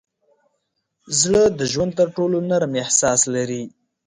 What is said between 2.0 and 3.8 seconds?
ټولو نرم احساس لري.